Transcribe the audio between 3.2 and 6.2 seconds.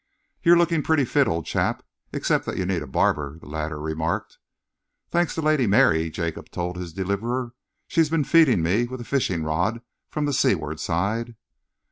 the latter remarked. "Thanks to Lady Mary,"